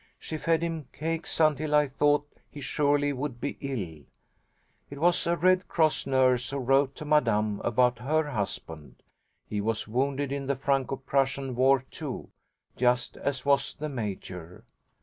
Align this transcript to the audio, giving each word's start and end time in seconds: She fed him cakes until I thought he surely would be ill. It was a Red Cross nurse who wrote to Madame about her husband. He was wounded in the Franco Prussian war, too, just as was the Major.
She 0.17 0.37
fed 0.39 0.63
him 0.63 0.87
cakes 0.93 1.39
until 1.39 1.75
I 1.75 1.87
thought 1.87 2.27
he 2.49 2.59
surely 2.59 3.13
would 3.13 3.39
be 3.39 3.55
ill. 3.61 4.03
It 4.89 4.99
was 4.99 5.27
a 5.27 5.37
Red 5.37 5.67
Cross 5.67 6.07
nurse 6.07 6.49
who 6.49 6.57
wrote 6.57 6.95
to 6.95 7.05
Madame 7.05 7.61
about 7.63 7.99
her 7.99 8.31
husband. 8.31 9.03
He 9.47 9.61
was 9.61 9.87
wounded 9.87 10.31
in 10.31 10.47
the 10.47 10.55
Franco 10.55 10.95
Prussian 10.95 11.53
war, 11.55 11.83
too, 11.91 12.31
just 12.75 13.15
as 13.17 13.45
was 13.45 13.75
the 13.75 13.89
Major. 13.89 14.63